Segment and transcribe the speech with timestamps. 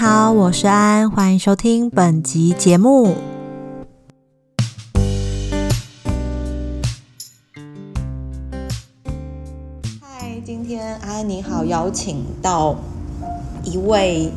[0.00, 3.16] 好，我是安，欢迎收听本集节目。
[10.00, 12.76] 嗨，今天安你好，邀请到
[13.64, 14.30] 一位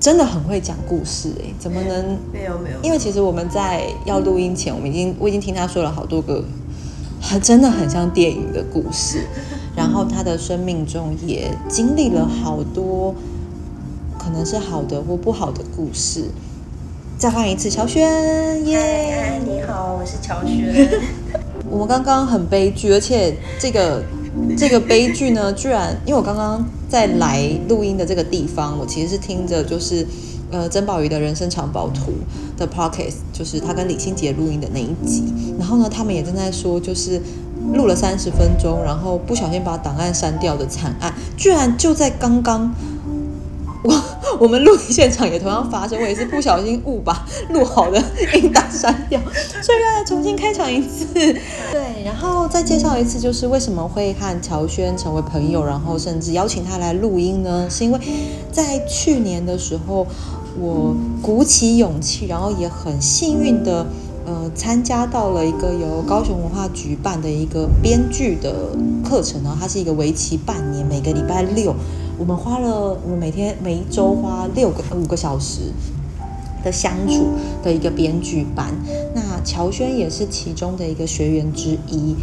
[0.00, 2.76] 真的很会讲故事哎，怎么能没有没有？
[2.82, 6.42] 因为其实我们在要录音前，我们已经我已经听他说了好多个，
[7.22, 9.24] 很真的很像电影的故事。
[9.76, 13.14] 然后他的生命中也经历了好多。
[14.30, 16.26] 可能是好的或不好的故事。
[17.18, 19.40] 再换一次，乔轩，耶！
[19.44, 20.88] 你好，我是乔轩。
[21.68, 24.04] 我们刚刚很悲剧，而且这个
[24.56, 30.06] 这个悲剧呢，居然因为我刚刚在来录音的这个地方，我其实是听着就是
[30.52, 32.12] 呃曾宝仪的人生藏宝图
[32.56, 35.24] 的 podcast，就是他跟李心洁录音的那一集。
[35.58, 37.20] 然后呢，他们也正在说，就是
[37.74, 42.72] 录了三十分钟，然后不小心把档案删掉的惨案，居然就在刚刚。
[43.82, 44.02] 我
[44.40, 48.02] 我们录音现场也同样发生，我也是不小心误把 录好的
[48.34, 49.20] 音档删掉，
[49.62, 51.06] 所以要重新开场一次。
[51.14, 57.68] 对，然后再介绍一次，就是为什么会和乔轩成为朋友，然后甚至邀请他来录音呢？
[57.70, 57.98] 是因为
[58.52, 60.06] 在去年的时候，
[60.58, 63.86] 我鼓起勇气，然后也很幸运的，
[64.26, 68.52] 呃，参加到了一个由高雄文化局办的一个编剧的
[69.02, 71.74] 课程，然后它是一个为期半年，每个礼拜六。
[72.20, 75.72] 我们花了，我们每天每一周花六个五个小时
[76.62, 77.28] 的相处
[77.62, 78.74] 的一个编剧班。
[79.14, 82.14] 那乔轩也是其中的一个学员之一。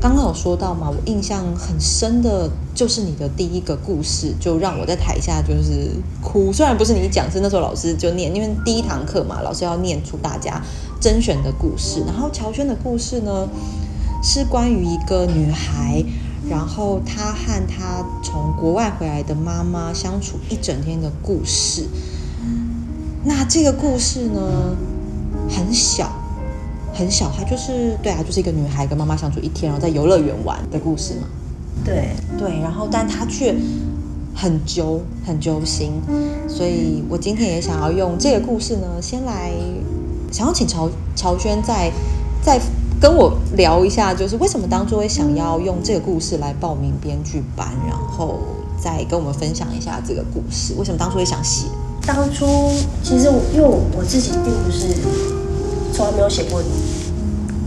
[0.00, 5.90] 刚刚有说到嘛，我印象很深的就是你的第一个故事，就让我在台下就是
[6.22, 6.52] 哭。
[6.52, 10.62] 虽然不是你讲，是那时候老师就念，因为第一堂课嘛，老师要念出大家
[11.00, 12.04] 甄选的故事。
[12.06, 13.48] 然后乔轩的故事呢，
[14.22, 16.04] 是关于一个女孩。
[16.50, 21.86] 然后他和他从国外回来的妈妈相处一整天的故事。
[23.22, 24.74] 那这个故事呢，
[25.48, 26.10] 很小，
[26.92, 31.28] 很小，它就是对啊，就是一个女孩跟妈妈相处一天，然后在游乐园玩的故事嘛。
[31.84, 33.54] 对对，然后但他却
[34.34, 35.92] 很揪，很揪心，
[36.48, 39.52] 所以我今天也想要用这个故事呢，先来
[40.32, 41.92] 想要请乔乔轩在
[42.42, 42.60] 在。
[43.00, 48.38] 跟我聊一下，就是为什么当初会想要用这个故事来报名编剧班，然后
[48.78, 50.74] 再跟我们分享一下这个故事。
[50.76, 51.66] 为什么当初会想写？
[52.06, 52.46] 当初
[53.02, 54.94] 其实我因为我自己并不是
[55.94, 56.62] 从来没有写过，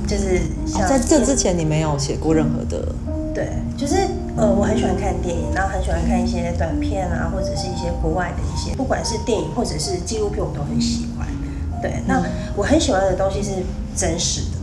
[0.05, 0.41] 就是
[0.87, 2.87] 在这之前你没有写过任何的。
[3.33, 3.95] 对，就是
[4.37, 11.27] 呃，我很喜欢看电影，然后很喜欢看一些短片啊，或者是一些国外的一些，不管是电影或者是纪录片，我都很喜欢。
[11.81, 12.23] 对，那
[12.55, 13.49] 我很喜欢的东西是
[13.95, 14.41] 真实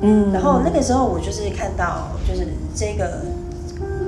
[0.00, 3.22] 嗯，然后那个时候我就是看到，就是这个，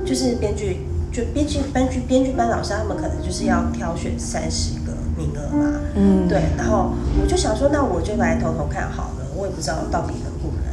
[0.04, 10.64] 就是编剧，就编剧编剧编剧班老师他们可能就是要挑选三十个名额嘛，嗯，对，然后我就想说，那我就来偷偷看好了，我也不知道到底能不能，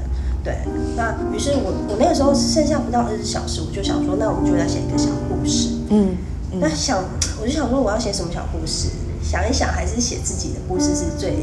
[0.43, 0.59] 对，
[0.95, 6.15] 那于是我我那个时候剩下不到二十小时，我就想说，那我们就要写一个小故事，嗯，
[6.59, 7.03] 那想我
[7.47, 8.89] 就想说我要写什么小故事，
[9.23, 11.37] 想一想还是写自己的故事是最。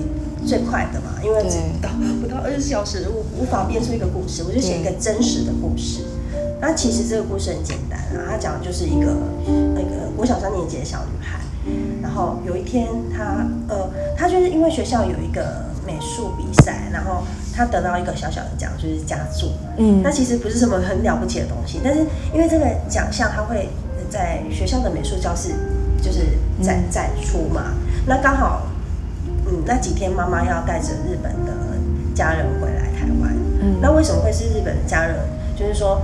[0.46, 1.42] 最快的嘛，因为
[1.80, 1.88] 到
[2.20, 6.04] 不到二十小时，无无法编出一个故事，我就写一个真实的故事。
[6.60, 9.16] 那其实这个故事很简单啊，它讲的就是一个
[9.74, 11.40] 那个国小三年级的小女孩，
[12.02, 17.22] 然后有一天她呃，她就是因为学校有一个美术比赛，然后
[17.56, 19.50] 她得到一个小小的奖，就是佳作。
[19.78, 22.04] 嗯，那其实不是什么很了不起的东西，但是
[22.34, 23.70] 因为这个奖项，它会
[24.10, 25.54] 在学校的美术教室
[26.04, 27.72] 就是展展出嘛，
[28.06, 28.66] 那刚好。
[29.46, 31.52] 嗯，那几天妈妈要带着日本的
[32.14, 33.30] 家人回来台湾。
[33.60, 35.16] 嗯，那为什么会是日本的家人？
[35.54, 36.00] 就是说，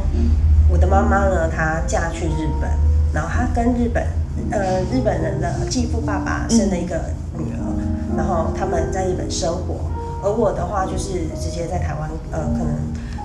[0.68, 2.70] 我的妈妈呢，她嫁去日本，
[3.14, 4.06] 然后她跟日本
[4.50, 7.00] 呃日本人的继父爸爸生了一个
[7.32, 9.90] 女儿，然后他们在日本生活。
[10.22, 12.68] 而我的话，就是直接在台湾，呃，可能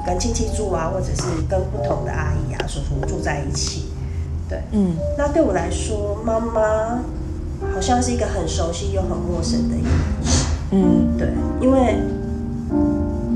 [0.05, 3.89] 跟亲戚住啊，或者是跟不同的阿姨啊、叔叔住在一起。
[4.49, 6.99] 对，嗯，那对我来说，妈妈。
[7.73, 10.45] 好像是一个很熟悉又很陌生的一个故事。
[10.71, 11.97] 嗯，对，因为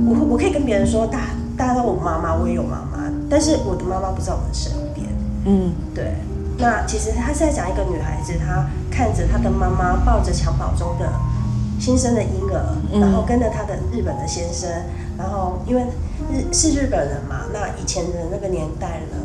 [0.06, 1.22] 我我可以跟别人说，大
[1.58, 5.08] 大家都我妈妈，我也有妈妈，但是我的妈妈不在我们身边。
[5.46, 6.14] 嗯，对。
[6.58, 11.10] 那其实他是在讲一个女孩子，她看着她的妈妈抱着襁褓中的
[11.80, 14.70] 新生的婴儿，然后跟着她的日本的先生，
[15.18, 15.82] 然后因为
[16.32, 19.18] 日是日本人嘛，那以前的那个年代呢，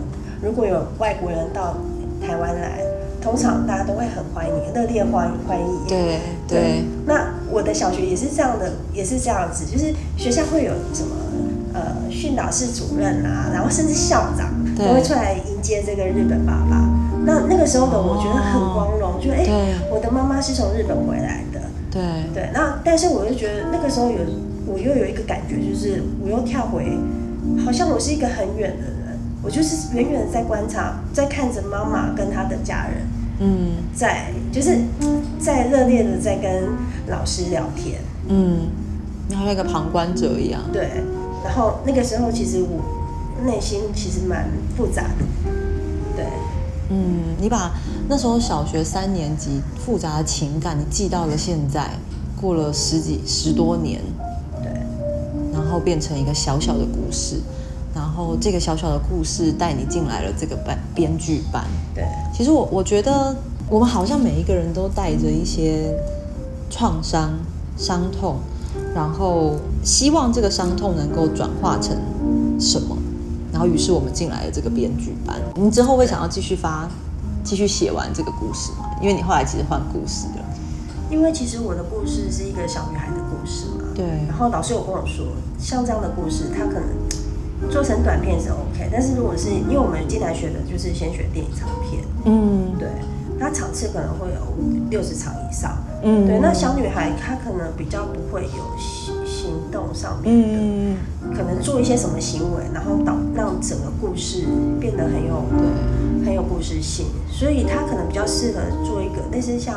[0.45, 1.77] 如果有外国人到
[2.21, 2.81] 台湾来。
[3.25, 5.67] 通常大家都会很欢迎，热烈欢欢迎。
[5.89, 6.85] 对对。
[7.07, 11.17] 那我的小学也是这样的，也是这样子，就是学校会有什么
[11.73, 11.81] 呃
[12.11, 16.87] 训导室主任啊，然后甚至校长都会出来迎接这个日本爸爸。
[17.25, 21.61] 那那个时候的我觉得很光荣，就哎、对我的妈妈是从日本回来的。
[21.91, 22.03] 对
[22.35, 24.19] 对，那但是我又觉得那个时候有，
[24.67, 26.99] 我又有一个感觉，就是我又跳回，
[27.65, 29.04] 好像我是一个很远的人，
[29.45, 33.07] 我就是远远的在观察，在看着妈妈跟她的家人，
[33.41, 33.71] 嗯。
[33.95, 34.77] 在就是
[35.39, 36.65] 在热烈的在跟
[37.07, 38.63] 老师聊天，嗯，
[39.31, 40.61] 然后像一个旁观者一样。
[40.73, 40.89] 对，
[41.45, 42.83] 然后那个时候其实我
[43.45, 45.25] 内心其实蛮复杂的，
[46.17, 46.27] 对，
[46.91, 47.71] 嗯，你把
[48.09, 51.89] 那时候小学三年级复杂的情感，你记到了现在，
[52.41, 54.01] 过了十几十多年，
[54.61, 54.73] 对，
[55.53, 57.37] 然后变成一个小小的故事，
[57.95, 61.65] 然后这个小小的故事带你进来了这个班编剧班。
[61.95, 63.35] 对，其实我我觉得
[63.69, 65.95] 我们好像每一个人都带着一些
[66.69, 67.33] 创伤、
[67.77, 68.37] 伤痛，
[68.95, 71.97] 然后希望这个伤痛能够转化成
[72.59, 72.97] 什么，
[73.53, 75.41] 然后于是我们进来了这个编剧班。
[75.55, 76.89] 你之后会想要继续发、
[77.45, 78.91] 继续写完这个故事吗？
[79.01, 80.45] 因为你后来其实换故事了。
[81.11, 85.27] 因为其实我的故事是一个小女孩的故事嘛，对然后老师有跟我说，
[85.61, 86.89] 像这样的故事，它可能
[87.71, 92.73] 做成短片是 OK，但是如果是因为我们进来学的就是先学电影长片，嗯。
[92.79, 92.89] 对，
[93.39, 96.27] 它场次可能会有六十场以上，嗯。
[96.27, 100.97] 对，那小女孩她可能比较不会有行行动上面的，嗯。
[101.35, 104.45] 可能做一些什么行为，然后导让整个故事
[104.81, 106.25] 变得很有对。
[106.25, 109.75] 很有故事性，所以她可能比较适合做一个类似像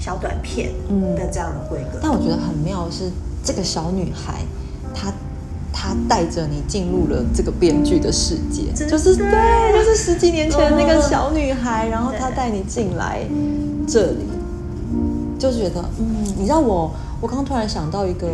[0.00, 1.14] 小短片嗯。
[1.14, 1.98] 的这样的规格。
[2.02, 3.10] 但我觉得很妙是，
[3.44, 4.40] 这个小女孩，
[4.92, 5.12] 她
[5.94, 13.24] 她带着你进入了这个编剧的世界，就是对，就是十几年前的那个嗯小女孩，然后她带你进来
[13.86, 14.24] 这里，
[15.38, 16.06] 就是觉得，嗯，
[16.38, 18.28] 你知道我，我刚刚突然想到一个，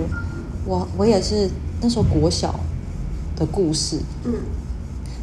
[0.64, 1.50] 我我也是
[1.82, 2.58] 那时候国小
[3.36, 4.32] 的故事，嗯，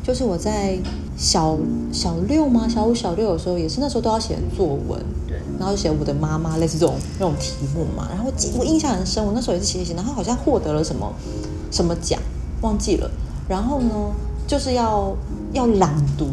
[0.03, 0.77] 就是我在
[1.17, 1.57] 小
[1.91, 2.67] 小六吗？
[2.67, 8.07] 小五、小六的时候，也是那时候都要写作文，对，然后写我的妈妈，类似这种那种题目嘛。
[8.09, 11.11] 然后我印象很深，我那时候也是写一写，然后好像获得了什么
[11.71, 12.19] 什么奖，
[12.61, 13.09] 忘记了。
[13.49, 13.89] 然后呢，
[14.45, 15.15] 就是要
[15.53, 16.27] 要朗读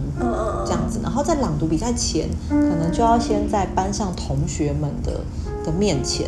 [0.67, 5.21] 这样子，然后在朗读比赛前，可能就要先在班上同学们的
[5.65, 6.27] 的面前，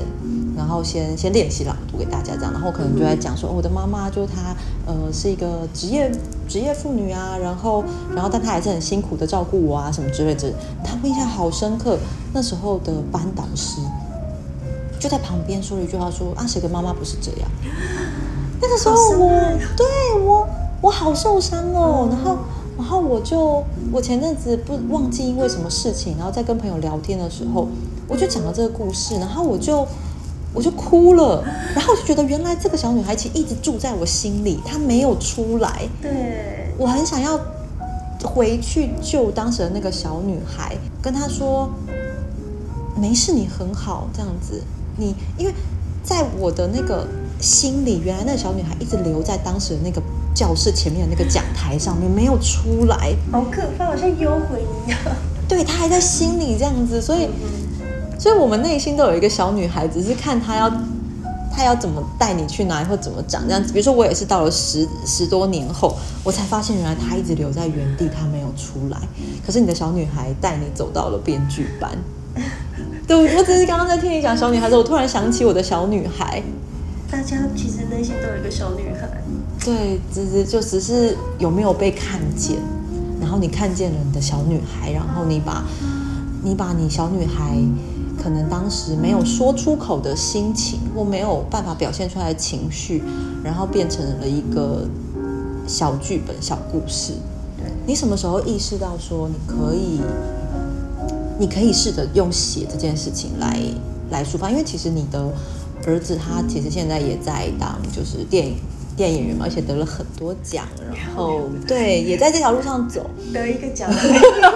[0.56, 4.54] 然后先先练习朗读给大家这样，然后可能就在讲说，哦我的妈妈就是她，
[4.86, 6.08] 呃，是一个职业
[6.48, 7.82] 职业妇女啊，然后
[8.14, 10.52] 然后但她还是很辛苦的照顾我啊，什么之类的。
[10.84, 11.98] 他们印象好深刻，
[12.32, 13.80] 那时候的班导师
[15.00, 17.50] 就在旁边说了一句话说，啊，谁的妈妈不是这样？
[18.60, 19.86] 那个时候我害对
[20.20, 20.48] 我
[20.80, 22.38] 我好受伤哦，然后
[22.76, 23.62] 然后我就
[23.92, 27.68] 我前阵子不忘记因为什么事情，然后在跟朋友聊天的时候，
[28.06, 29.86] 我就讲了这个故事，然后我就
[30.52, 31.42] 我就哭了，
[31.74, 37.38] 然后我就觉得原来这个小女孩其实一直住在我心里，她没有出来，对，我很想要
[38.24, 41.68] 回去救当时的那个小女孩，跟她说
[42.98, 44.62] 没事，你很好，这样子。
[44.98, 45.52] 你因为
[46.02, 47.06] 在我的那个
[47.40, 50.02] 心里，原来那个小女孩一直留在当时的那个
[50.34, 53.14] 教室前面的那个讲台上面，没有出来。
[53.32, 54.98] 好可怕，好像幽魂一样。
[55.48, 57.28] 对，她还在心里这样子，所以，
[58.18, 60.70] 所以我们内心都有一个小女孩，只是看她要。
[61.58, 63.72] 她要怎么带你去哪里，或怎么长这样子？
[63.72, 68.98] 比如说，我也是到了十十多年后，我才发现原来她一直留在原地，她没有出来。
[69.42, 71.92] 可是你的小女孩带你走到了编剧班。
[73.08, 76.42] 对，我只是刚刚在听你讲小女孩的时候，我突然想起我的小女孩。
[77.10, 79.22] 大家其实内心都有一个小女孩，
[79.64, 82.56] 对，只是就只是有没有被看见，
[83.20, 85.64] 然后你看见了你的小女孩，然后你把，
[86.42, 87.56] 你把你小女孩
[88.20, 93.02] 可能当时没有说出口的心情，或没有办法表现出来的情绪，
[93.44, 94.86] 然后变成了一个
[95.66, 97.12] 小剧本、小故事。
[97.56, 100.00] 对，你什么时候意识到说你可以，
[101.38, 103.60] 你可以试着用写这件事情来
[104.10, 104.50] 来抒发？
[104.50, 105.32] 因为其实你的
[105.84, 108.56] 儿子他其实现在也在当就是电影
[108.96, 113.10] 电影演员嘛，而且得了很多奖，然后对也在这条路上走。
[113.32, 113.90] 得一个奖，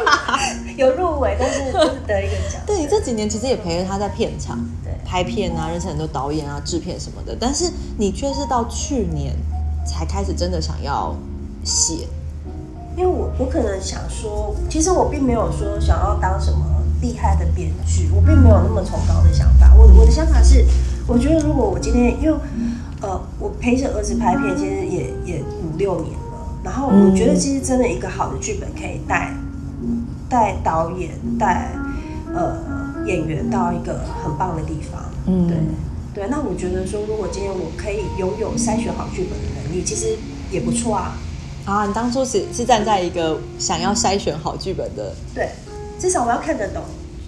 [0.79, 2.61] 有入围，但是就是得一个奖。
[2.67, 9.35] 对你这几年其实也陪着他在片场对拍片啊，认识很多导演啊、制片什么的，但是你却是到去年
[9.85, 11.15] 才开始真的想要
[11.62, 12.07] 写。
[12.97, 16.65] 因为我我可能想说，其实我并没有说想要当什么
[17.03, 19.73] 厉害的编剧，我并没有那么崇高的想法。
[19.77, 20.65] 我我的想法是，
[21.11, 22.38] 我觉得如果我今天，因为
[23.00, 29.35] 呃，我陪着儿子拍片，其实也也五六年了，然后我觉得其实真的一个好的剧本可以带
[30.29, 31.73] 带导演带
[32.33, 32.57] 呃
[33.07, 35.02] 演员到一个很棒的地方。
[35.26, 35.57] 嗯对
[36.14, 36.29] 对。
[36.31, 40.17] 那我觉得说，如果今天我可以拥有筛选好剧本的能力，其实
[40.52, 41.17] 也不错啊。
[41.64, 45.49] 啊，你当初是是站在一个想要筛选好剧本的，对，
[45.99, 46.85] 至少我要看得懂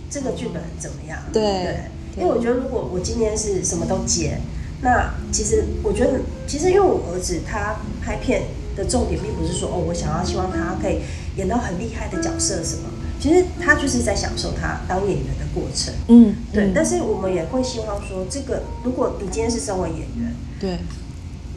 [0.08, 1.18] 这个剧本怎么样。
[1.32, 1.80] 对对，
[2.16, 4.38] 因为我觉得如果我今天是什么都接，
[4.83, 8.42] 那其实我觉得，其实因为我儿子他拍片
[8.76, 11.00] 的重点并不是说哦，我想要希望他可以
[11.37, 12.90] 演到很厉害的角色什么，
[13.21, 15.95] 其实他就是在享受他当演员的过程。
[16.09, 16.73] 嗯，对，嗯。
[16.75, 20.78] 但是我们也会希望说，这个如果你今天是身为演员，对。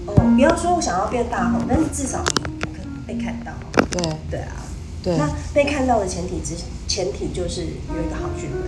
[0.06, 3.52] 哦，不要说我想要变大红，但是至少你可被看到。
[3.90, 4.02] 对。
[4.30, 4.66] 对啊，
[5.02, 6.54] 对，那被看到的前提之
[6.88, 8.62] 前提就是有一个好剧本，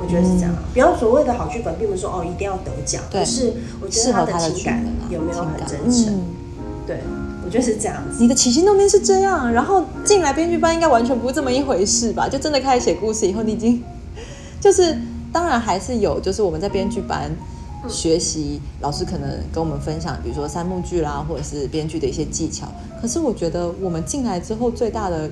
[0.00, 0.54] 我觉得是这样。
[0.72, 6.14] 不要所谓的好剧本，并不是说哦一定要得奖，对而是我觉得他的情感有没有很真诚。
[6.14, 6.24] 嗯
[6.86, 7.00] 对，
[7.44, 8.22] 我觉得是这样子。
[8.22, 12.26] 你的起心动念是这样，然后进来编剧班应该完全不是这么一回事吧？
[12.26, 13.84] 就真的开始写故事以后，你已经
[14.58, 14.96] 就是
[15.30, 17.30] 当然还是有，就是我们在编剧班
[17.86, 22.66] 学习，老师可能跟我们分享，比如说三幕剧啦，或者是编剧的一些技巧。
[23.02, 25.30] 可是我觉得我们进来之后最大的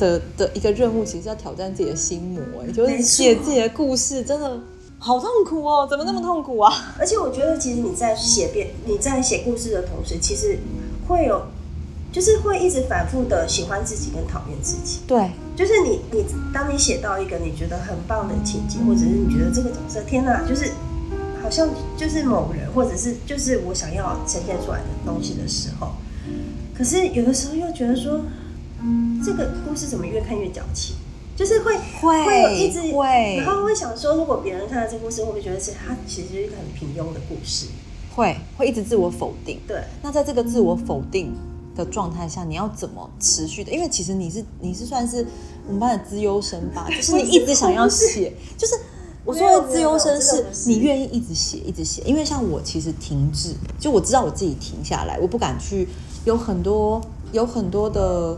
[0.00, 4.58] 的的一个任务，其实是要挑战自己的心魔，哎，就是写自己的故事，真的
[4.98, 6.72] 好痛苦哦，怎么那么痛苦啊？
[6.98, 10.58] 而且我觉得，其实你在写编你在写故事的同时，其实
[11.06, 11.42] 会有，
[12.10, 15.00] 就是会一直反复的喜欢自己跟讨厌自己。
[15.06, 20.70] 对，就是你你当你写到一个你觉得很棒的情节，或者是你觉得这个角色天哪，就是
[21.42, 25.92] 好像就是某人，或者是就是我想要呈现出来的东西的时候，
[26.76, 28.20] 可是有的时候又觉得说，
[29.24, 30.96] 这个故事怎么越看越矫情，
[31.36, 37.66] 就是会会有一直会然后会想说，如果别人看到这故事，会不会觉得是它其实是一个很平庸的故事？
[38.14, 39.60] 会会一直自我否定。
[39.66, 41.32] 对，那在这个自我否定
[41.76, 43.70] 的状态下，你要怎么持续的？
[43.70, 45.24] 因为其实你是你是算是
[45.66, 48.74] 我们班的资优生吧， 就是你一直想要写，就是
[49.24, 52.02] 我说的资优生是你愿意一直写一直写。
[52.04, 55.86] 因为像我其实停滞，就我知道我自己停下来，我不敢去，
[56.24, 58.36] 有很多有很多的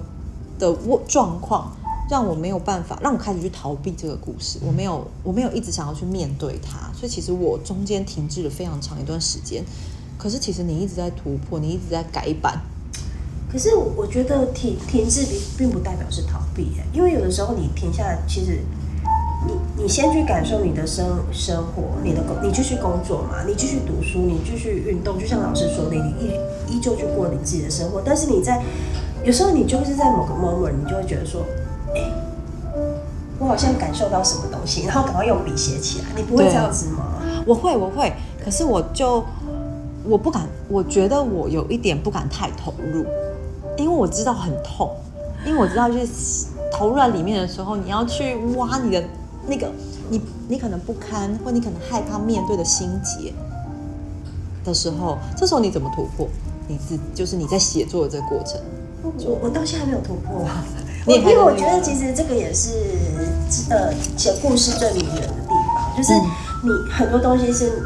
[0.62, 0.76] 的
[1.06, 1.72] 状况。
[2.10, 4.58] 让我没有办法，让我开始去逃避这个故事。
[4.66, 9.64] 我没有，我没有一直想要去面对它，所以其实我中间停滞了非常长一段时间。
[10.18, 12.60] 可是其实你一直在突破，你一直在改版，
[13.50, 18.60] 可是我觉得停停滞并并不代表是逃避，因为有的时候你停下来，其实
[19.46, 28.02] 你你先去感受你的生生活，你的工，你继续工作嘛，你继续读书，你继续运动，就像老师说的，你依依旧去过你自己的生活。
[28.04, 28.62] 但是你在
[29.24, 31.42] 有时候你就是在某个 moment，你就会觉得说，
[31.94, 32.10] 哎、
[33.38, 36.06] 我好像感受到什么东西，然后赶快用笔写起来。
[36.16, 37.22] 你不会这样子吗？
[37.46, 38.12] 我会，我会，
[38.44, 39.24] 可是我就
[40.04, 43.06] 我不敢，我觉得我有一点不敢太投入，
[43.76, 44.90] 因为我知道很痛，
[45.46, 49.04] 因为我知道就是投入在里面的时候，你要去挖你的
[49.46, 49.70] 那个
[50.10, 53.32] 你你可能不堪，或你可能害怕面对的心结
[54.64, 56.26] 的时候，这时候你怎么突破？
[56.68, 58.60] 你自就是你在写作的这个过程，
[59.02, 60.46] 我我到现在还没有突破
[61.06, 62.70] 因为我觉得其实这个也是
[63.70, 66.30] 呃写故事最迷人的地方，就是嗯
[66.62, 67.82] 你很多东西是，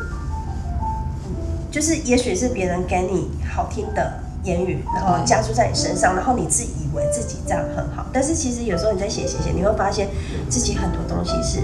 [1.70, 10.08] 就是也许是别人给你好听的言语，然后加注在你身上，然后你自己以为自己这样很好，但是其实有时候你在写写写，你会发现
[10.50, 11.61] 自己很多东西是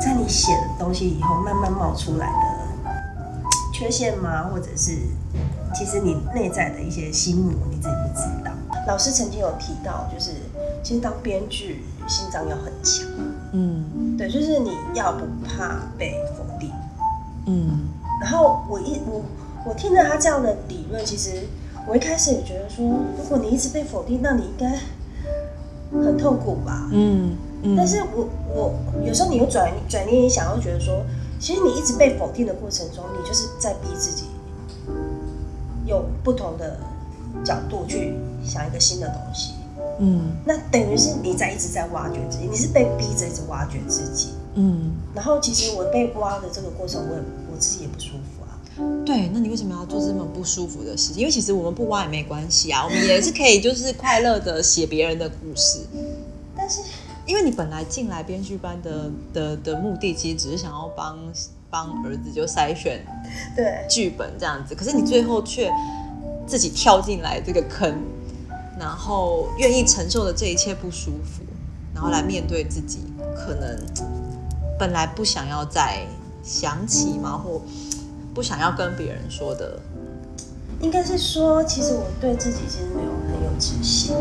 [0.00, 2.90] 在你写的东西以后慢慢冒出来的
[3.72, 4.48] 缺陷吗？
[4.52, 4.98] 或者是
[5.74, 8.52] 其实你内在的一些心魔你自己不知道。
[8.86, 10.32] 老师曾经有提到，就是
[10.82, 13.06] 其实当编剧心脏要很强，
[13.52, 16.70] 嗯对，就是你要不怕被否定。
[17.46, 17.88] 嗯
[18.20, 19.22] 然后我一我
[19.66, 21.46] 我听了他这样的理论，其实
[21.86, 22.84] 我一开始也觉得说，
[23.16, 24.80] 如果你一直被否定，那你应该
[26.04, 26.88] 很痛苦吧？
[26.92, 28.74] 嗯嗯，但是我我
[29.06, 31.04] 有时候你又转转念一想，又觉得说，
[31.38, 34.24] 其实你一直被否定的过程中，你就是在逼自己
[35.88, 36.78] 有不同的
[37.44, 38.14] 角度去
[38.44, 39.54] 想一个新的东西。
[40.00, 44.28] 嗯那等于是你在一直在挖掘自己，你是被逼着一直挖掘自己。
[44.54, 48.58] 嗯，然后其实我被挖的这个过程，我也我自己也不舒服啊。
[49.04, 51.20] 对，那你为什么要做这么不舒服的事情？
[51.20, 55.80] 因为其实我们不挖也没关系啊，我们也是可以就是快乐的写别人的故事。
[56.56, 56.80] 但是
[57.26, 61.18] 因为你本来进来编剧班的的的目的，其实只是想要帮
[61.70, 63.04] 帮儿子就筛选
[63.54, 65.70] 对，剧本这样子，可是你最后却
[66.46, 67.94] 自己跳进来这个坑，
[68.78, 71.42] 然后愿意承受的这一切不舒服，
[71.94, 73.00] 然后来面对自己
[73.36, 73.78] 可能
[74.78, 76.06] 本来不想要再
[76.42, 77.60] 想起嘛，或
[78.34, 79.78] 不想要跟别人说的，
[80.80, 84.14] 应该是说，其实我对自己其实没有很有自信。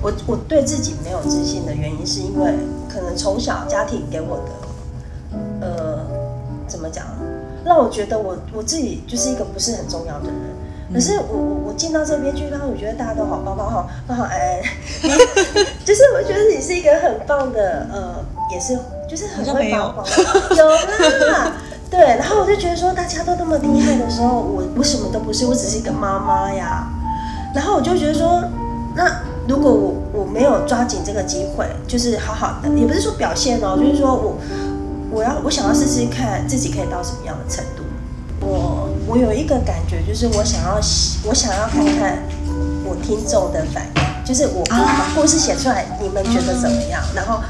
[0.00, 2.54] 我我对自己没有自信的原因，是因为
[2.88, 4.67] 可能从小家庭给我的，呃，
[6.68, 7.04] 怎么讲，
[7.64, 10.34] 让我觉得我我自己就是一个不是很重要的人。
[10.92, 14.62] 可是我我我进到这边去，然后我觉得大家都好棒棒，好棒好安安，
[15.84, 20.06] 就是我觉得你是一个很棒的，呃，也是就是很会帮忙，
[20.56, 21.26] 有。
[21.30, 21.52] 啦，
[21.90, 26.86] 对，然后我就觉得说大家都那么厉害的时候，我我什么都不是，我只是一个妈妈呀，
[27.54, 28.42] 然后我就觉得说，
[28.94, 34.38] 那如果我我没有抓紧这个机会，就是好好的，也不是说表现哦，就是说我
[35.10, 37.82] 我要我想要试试看自己可以到什么样的程度，
[38.40, 38.88] 我。
[39.08, 40.74] 我有一个感觉，就是我想要，
[41.24, 42.18] 我想要看看
[42.84, 47.02] 我听众的反应，就是我把故事写出来，你们觉得怎么样？
[47.14, 47.40] 然后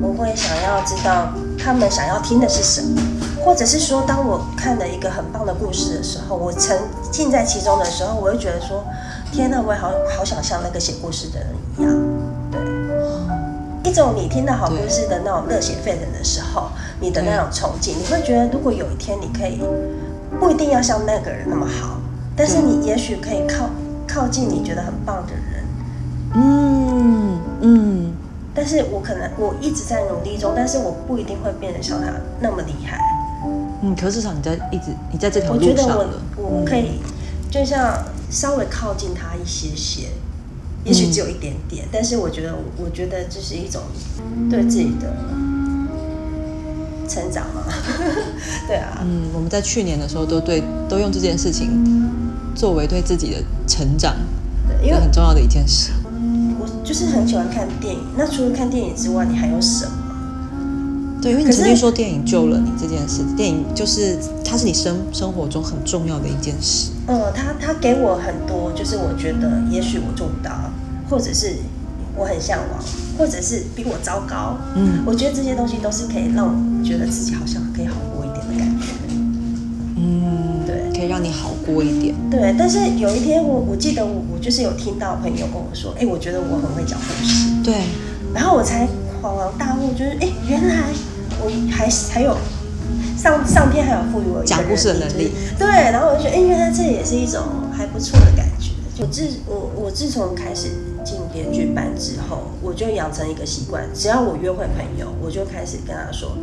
[0.00, 1.28] 我会想要知道
[1.62, 2.98] 他们想要听的是什么，
[3.44, 6.78] 或者是说，当我看了一个很棒的故事的时候，我沉
[7.10, 8.82] 浸在其中的时候，我会觉得说，
[9.30, 12.01] 天呐，我也好好想像那个写故事的人一样，对，
[13.92, 19.60] 一种你听到好故事的那种热血沸腾的时候，你的那种憧憬，你会觉得，如果有一天你可以。
[20.40, 22.00] 不一定要像那个人那么好，
[22.34, 23.68] 但是你也许可以靠
[24.08, 25.64] 靠近你觉得很棒的人，
[26.34, 28.12] 嗯嗯。
[28.54, 32.98] 但是我可能我一直在努力中，但是我不一定会变得像他那么厉害。
[33.82, 36.08] 嗯，可是至少你在一直你在这条路上我觉得
[36.38, 37.02] 我我可以
[37.50, 40.08] 就像稍微靠近他一些些，
[40.84, 43.82] 也许只有一点点，但是我觉得我觉得这是一种
[44.50, 45.14] 对自己的。
[47.08, 47.62] 成长嘛，
[48.66, 52.08] 对啊，嗯，我们在去年的时候都对都用这件事情
[52.54, 54.16] 作为对自己的成长，
[54.66, 55.90] 对，因为很重要的一件事。
[56.58, 59.92] 我就是很喜欢看电影，那除了看电影之外，你还有什么？
[61.22, 66.90] 对，因为你曾经说电影救了你这件事，电影就是它是你生生活中很重要的一件事。
[67.06, 70.52] 嗯，它它给我很多，就是我觉得也许我做不到，
[71.08, 71.54] 或者是。
[72.14, 72.78] 我很向往，
[73.16, 78.86] 或者是比我糟糕，嗯，我觉得这些东西都是可以让我觉得自己好像可以好过一点的感觉，
[79.96, 82.54] 嗯，对，可以让你好过一点，对。
[82.58, 87.80] 但是有一天，我我记得我我就是有听到朋友跟我说，哎，我觉得我很会讲故事，对，
[88.34, 88.86] 然后我才
[89.22, 90.92] 恍然大悟，就是哎，原来
[91.42, 92.36] 我还还有
[93.16, 97.42] 上上天还有赋予我讲故事的能力，对，然后我就觉得，哎，原来这也是一种
[97.76, 98.70] 还不错的感觉。
[98.98, 100.68] 我自我我自从开始
[101.04, 106.36] 进编剧班之后，我就养成一个习惯，只要我约会朋友，我就开始跟他说，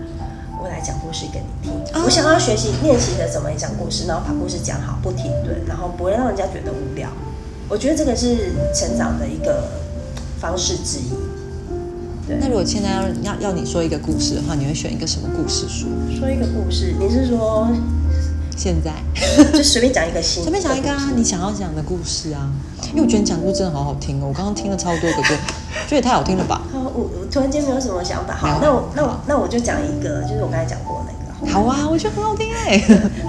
[0.62, 2.03] 我来讲故事给你听。
[2.03, 7.09] 我想要学习练习的怎么讲故事，然后把故事讲好，不停顿，然后不会让人家觉得无聊。
[7.69, 9.69] 我觉得这个是成长的一个
[10.41, 11.28] 方式之一。
[12.29, 12.37] 对。
[12.39, 15.89] 那如果现在要要要你说一个故事的话，你会选一个什么故事说？
[16.15, 17.67] 说一个故事，你是说？
[18.55, 18.91] 现 在
[19.53, 22.51] 就随便讲一个新，随便讲一个啊，你想要讲的故事啊，
[22.91, 26.61] 因为我觉得你讲故事真的好好听哦，我刚刚听了超多个，觉得也太好听了吧。
[26.71, 31.53] 好，我我突然间没有什么想法，好，那我那我那我就讲一个，就是我刚才讲过那个。
[31.53, 32.77] 好啊，我觉得很好听哎。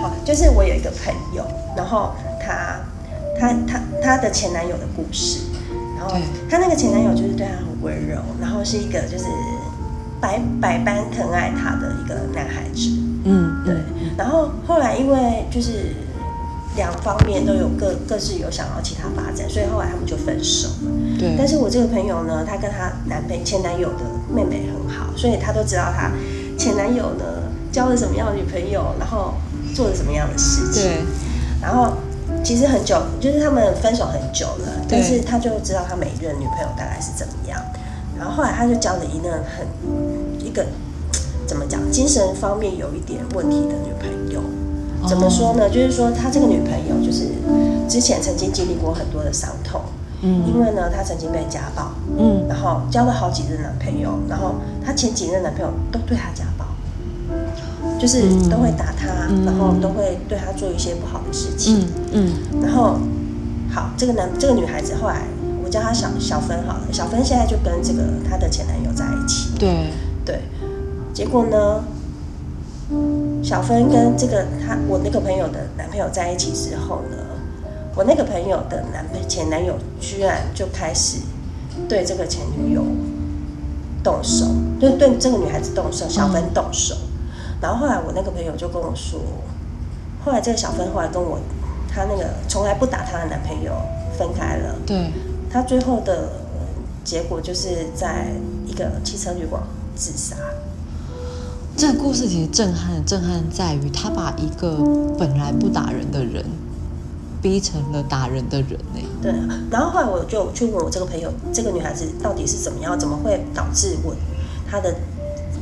[0.03, 2.11] 好，就是我有一个朋友，然后
[2.45, 2.81] 他
[3.39, 5.39] 他他他的前男友的故事，
[6.01, 6.17] 然后
[6.49, 9.25] 他那个前男友就是对她很温柔，然后是一个就是
[10.19, 12.89] 百百般疼爱她的一个男孩子。
[13.25, 13.75] 嗯，对。
[14.17, 15.95] 然后后来因为就是
[16.75, 20.91] 两方面都有各各自有想要其他发展，所以后来他们就分手了。
[21.19, 21.35] 对。
[21.37, 26.11] 但是我这个朋友呢，她跟她男朋前男友的妹妹很好，所以她都知道她
[26.57, 27.25] 前男友呢
[27.71, 29.35] 交了什么样的女朋友，然后
[29.75, 30.83] 做了什么样的事情。
[30.83, 31.05] 对。
[31.61, 31.93] 然后
[32.45, 37.61] 其实很久，就是他们分手很久了，但是他就知道他每一任女朋友大概是怎么样。
[38.19, 39.67] 然后后来他就交了一任很
[40.45, 40.65] 一个。
[41.47, 41.81] 怎么讲？
[41.91, 44.41] 精神方面有一点问题的女朋友，
[45.09, 45.69] 怎么说呢？
[45.69, 47.25] 就是说他这个女朋友就是
[47.89, 49.81] 之前曾经经历过很多的伤痛，
[50.23, 54.55] 嗯，因为呢她曾经被家暴，嗯，然后交了好几任男朋友，然后
[54.87, 56.50] 她前几任男朋友都对她家暴，
[58.01, 62.99] 就是都会打他，然后都会对他做一些不好的事情，嗯嗯，然后
[63.71, 65.27] 好，这个男这个女孩子后来
[65.63, 69.91] 我叫她小小芬好了，小芬现在就跟这个她的前男友在一起，对
[70.25, 70.41] 对。
[71.13, 71.85] 结果呢？
[73.43, 77.17] 小芬跟这个她我那个朋友的男朋友在一起之后呢，
[77.95, 81.19] 我那个朋友的男前男友居然就开始
[81.89, 82.83] 对这个前女友
[84.03, 84.47] 动手，
[84.81, 86.97] 就对这个女孩子动手，小芬动手。
[87.61, 89.21] 然后后来我那个朋友就跟我说，
[90.25, 91.39] 后来这个小芬后来跟我，
[91.93, 93.73] 她那个从来不打她的男朋友
[94.19, 94.75] 分开了。
[94.87, 95.11] 对。
[95.53, 96.31] 她最后的
[97.03, 98.33] 结果就是在
[98.67, 99.61] 一个汽车旅馆
[99.97, 100.37] 自杀。
[101.77, 104.77] 这个故事其实震撼，震撼在于他把一个
[105.19, 106.45] 本来不打人的人，
[107.41, 109.01] 逼成了打人的人呢。
[109.23, 109.33] 对，
[109.71, 114.15] 然后后来我就去问我这个朋友，这个女孩子到底是怎么样，怎么会导致我
[114.71, 114.95] 她的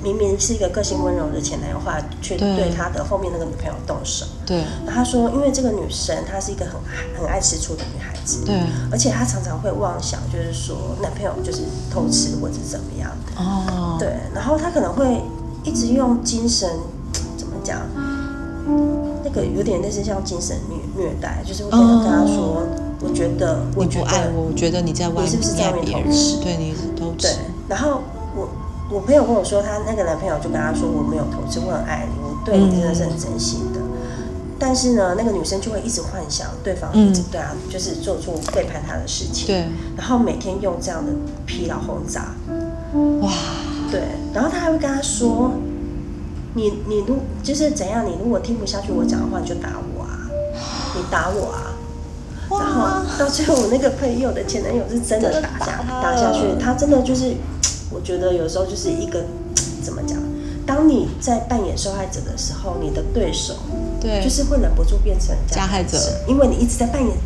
[0.09, 2.57] 明明明是一个个性温柔的前男友，后来却对。
[2.57, 4.25] 对他的后面那个女朋友动手。
[4.47, 4.59] 对。
[4.85, 6.75] 然后他说，因为这个女生她是一个很
[7.17, 8.55] 很爱吃醋的女孩子，对，
[8.91, 13.11] 而且她常常会妄想，就是说男朋友就是偷吃或者怎么样。
[13.37, 15.23] 哦，对，然后她可能会
[15.63, 16.71] 一直用精神
[17.37, 17.81] 怎么讲，
[19.23, 22.67] 那个有点类似像精神虐虐待，就是会跟他说，
[23.01, 27.37] 我觉得我你不爱我，我觉得你在外你是不是在外面偷吃，对，你是偷对吃，，
[27.69, 28.03] 然后
[28.91, 33.81] 我我朋友跟我说，她那个男朋友就跟她说，我没有投资，我很爱你，我对你真的是很真心的。
[34.59, 41.13] 但是呢，那个女生就会一直幻想对方一直对她，就是做出背叛她的事情，对，然后每天用这样的
[41.47, 42.35] 疲劳轰炸，
[43.21, 43.31] 哇，
[43.91, 44.03] 对，
[44.35, 45.53] 然后他还会跟她说，
[46.55, 50.27] 你你如就是怎样，你如果听不下去我讲的话，你就打我啊，
[50.97, 51.75] 你打我啊。
[52.51, 57.35] 然后，到最后，我那个朋友的前男友是真的打下打打下去，他真的就是，
[57.91, 59.25] 我觉得有时候就是一个
[59.83, 60.19] 怎么讲？
[60.67, 63.55] 当你在扮演受害者的时候，你的对手
[64.01, 65.99] 对，就是会忍不住变成加害者。
[66.29, 67.17] 因为你一直在扮演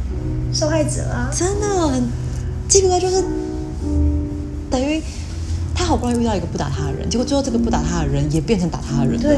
[0.53, 1.29] 受害者啊。
[1.33, 2.05] 真的很
[2.69, 3.25] 记不得，就是
[4.71, 5.03] 等于
[5.75, 9.37] 他好不容易遇到一个不打他的人，结果最后这个不打他的人也变成打他的人，对，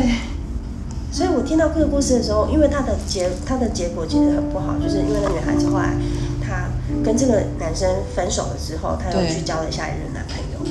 [1.11, 5.97] 所以我听到这个故事的时候，因为他的结他的结果其实很不好，就是因为那女孩子后来
[6.43, 6.69] 她
[7.03, 10.71] 跟这个男生分手了之后，她又去交了下一任男朋友，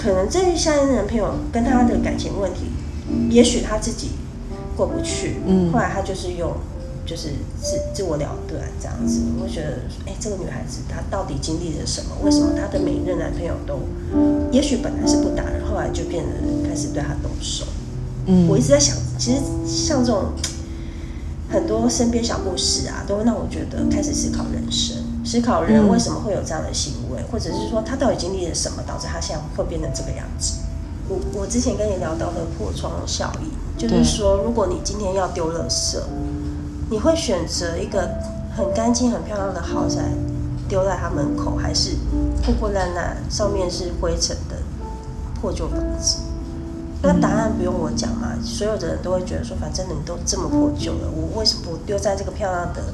[0.00, 2.60] 可能这下一任男朋友跟她的感情问题，
[3.28, 4.12] 也许她自己
[4.74, 6.54] 过不去，嗯后来她就是用。
[7.06, 12.14] 就是自自我了断这样子，我会觉得，哎、这个女孩子她到底经历了什么？
[12.22, 13.80] 为什么她的每一任男朋友都，
[14.52, 17.64] 也许本来是不打人，后来就变得开始对她动手。
[18.26, 20.26] 嗯，我一直在想，其实像这种
[21.48, 30.60] 很多身边小故事啊，都会让我觉得开始思考人生，思考人嗯为什么会有这样的行为，或者是说他到底经历了什么，导致他现在会变成这个样子。
[31.08, 35.98] 我我之前跟你聊到的破窗效应，就是说，如果你今天要丢垃圾，
[36.88, 38.08] 你会选择一个
[38.56, 40.02] 很干净、很漂亮的豪宅
[40.68, 41.96] 丢在他门口，还是
[42.44, 44.56] 破破烂烂、上面是灰尘的
[45.40, 46.18] 破旧房子？
[47.02, 52.84] 那答案不用我讲嘛，所有的人都会觉得说，反正你都这么破旧了，我为什么不丢在这个漂亮的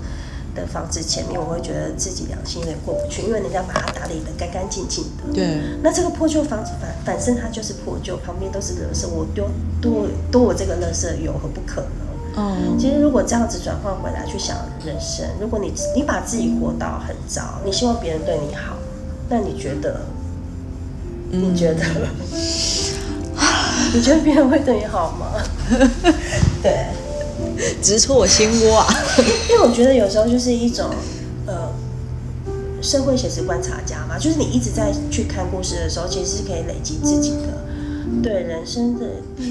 [0.56, 1.38] 的房子前面？
[1.38, 5.32] 我会觉得自己良心有点过不去，因为人家把它打理的干干净净的。
[5.32, 9.48] 对，那这个破旧房子反反正它就是破旧，旁边都是垃圾，我丢
[9.80, 11.88] 多多我这个垃圾有何不可呢？
[12.38, 18.76] 嗯，其实如果这样子转换回来去想人生，如果你你把自己活到很糟，你希望别人对你好，
[19.28, 20.00] 那你觉得？
[21.30, 21.84] 你觉得？
[23.92, 25.26] 你觉得别人会对你好吗？
[26.62, 26.86] 对，
[27.82, 28.86] 直戳我心窝啊！
[29.50, 30.90] 因为我觉得有时候就是一种
[31.46, 31.72] 呃
[32.82, 37.64] 社会写实观察家嘛，就是你一直在去看故事的时候，其实是可以累积自己的
[38.22, 39.06] 对人生的。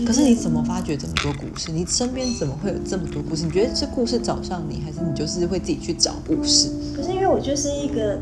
[0.06, 1.72] 可是你怎么发掘这么多故事？
[1.72, 3.44] 你身边怎么会有这么多故事？
[3.44, 6.70] 你觉得这故事找上你，还是你就是会自己去找故事？
[6.96, 8.20] 可是因为我就是一个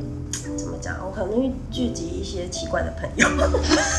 [0.57, 3.27] 怎么讲，我很容易聚集一些奇怪的朋友。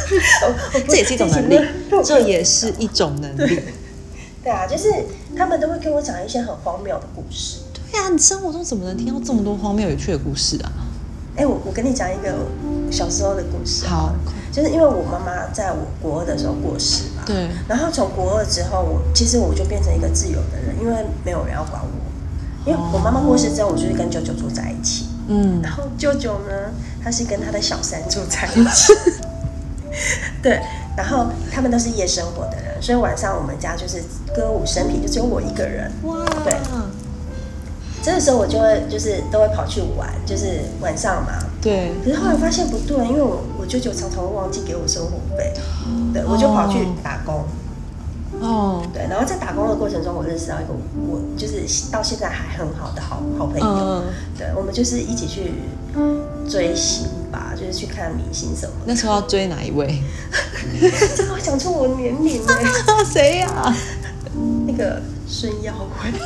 [0.88, 1.60] 这也是一种能力，
[2.04, 3.60] 这也是一种能力。
[4.44, 4.92] 对啊，就是
[5.36, 7.60] 他们都会跟我讲一些很荒谬的故事。
[7.90, 10.70] 对啊，你生活中怎么能听到这么多荒谬有趣的故事啊？
[11.36, 12.32] 哎、我我跟你讲一个
[12.92, 13.86] 小时候的故事。
[13.86, 14.14] 好，
[14.52, 22.70] 就是因为我妈妈在我国二的时候过世嘛，对，然后从国二之后，我其实我就变成一个自由的人，因为没有人要管我。
[22.70, 26.70] 因为我妈妈过世之后，我就是跟舅舅住在一起，嗯然后舅舅呢，
[27.02, 28.92] 他是跟他的小三住在一起，
[30.40, 30.60] 对，
[30.96, 34.02] 然后他们都是夜生活的人，所以晚上我们家就是
[34.36, 35.90] 歌舞升平，就只有我一个人。
[36.02, 36.58] 哇，对
[38.02, 41.32] 这个时候我就会就是都会跑去玩，就是晚上嘛。
[41.62, 45.54] 对，可是后来发现不对，因为我我舅舅常常会忘记给我生活费，
[46.12, 47.46] 对我就跑去打工。
[48.42, 50.74] 哦，对，然后在打工的过程中，我认识到一个
[51.08, 53.66] 我就是到现在还很好的好好朋友。
[53.66, 54.04] 嗯，
[54.36, 55.54] 对，我们就是一起去
[56.46, 58.72] 追星吧，就是去看明星什么。
[58.86, 60.00] 那时候要追哪一位？
[61.16, 62.52] 这个我讲出我年龄呢，
[63.12, 63.74] 谁呀？
[64.66, 66.10] 那个孙耀辉。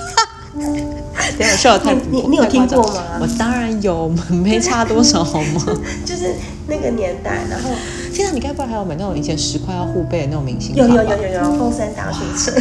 [0.59, 5.62] 等一下我笑的太你你你有听过吗我当然有，没差多少好吗？
[6.05, 6.35] 就是
[6.66, 7.71] 那个年代，然后
[8.12, 10.87] 现在你该不会还有买那种以前十块要互背的那种明星有？
[10.87, 12.61] 有有有有凤山大学城。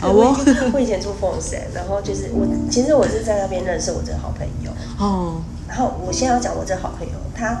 [0.00, 7.60] 好我哦以前我以前住凤山，然后就是我其实我是在那边认识我这个好朋友，哦，然后我现在要讲我这好朋友，他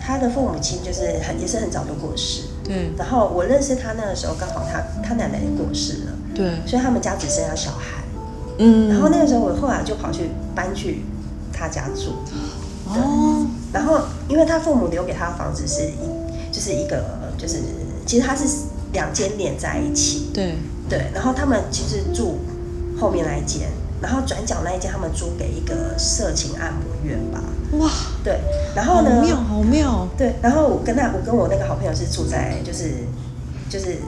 [0.00, 2.92] 他的父母亲就是很也是很早就过世，对。
[2.96, 8.02] 然后我认识他那个时候刚好他他奶奶也过世了，对，所以他们家只剩下小孩，
[8.58, 11.02] 嗯，然后那个时候我后来就跑去搬去
[11.52, 12.12] 他家住，
[12.86, 17.04] 哦，然后因为他父母留给他的房子是一就是一个
[17.36, 17.58] 就是
[18.06, 18.44] 其实他是
[18.92, 20.54] 两间连在一起，对，
[20.88, 22.38] 对，然后他们其实住
[22.98, 23.68] 后面那一间，
[24.00, 27.42] 然后转角那一间他们租给一个色情按摩院吧，
[27.78, 27.90] 哇，
[28.22, 28.40] 对，
[28.74, 33.04] 然后呢，妙好妙，对，然后我跟他，我跟我那个好朋友是住在就是
[33.68, 33.98] 就是